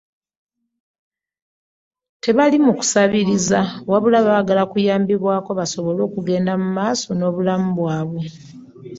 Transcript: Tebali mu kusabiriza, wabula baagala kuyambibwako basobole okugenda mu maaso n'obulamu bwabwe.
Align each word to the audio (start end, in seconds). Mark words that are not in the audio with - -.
Tebali 2.23 2.57
mu 2.65 2.71
kusabiriza, 2.79 3.59
wabula 3.89 4.17
baagala 4.27 4.63
kuyambibwako 4.71 5.49
basobole 5.59 5.99
okugenda 6.07 6.53
mu 6.61 6.67
maaso 6.77 7.09
n'obulamu 7.15 7.67
bwabwe. 7.77 8.23